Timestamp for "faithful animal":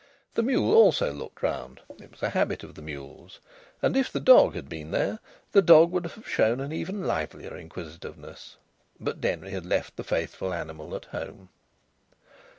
10.03-10.95